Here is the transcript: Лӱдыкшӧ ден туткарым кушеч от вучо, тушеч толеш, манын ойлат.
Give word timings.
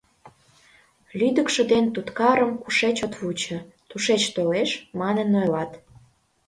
Лӱдыкшӧ 1.17 1.63
ден 1.71 1.85
туткарым 1.95 2.51
кушеч 2.61 2.97
от 3.05 3.13
вучо, 3.19 3.57
тушеч 3.89 4.23
толеш, 4.35 4.71
манын 4.99 5.29
ойлат. 5.41 5.71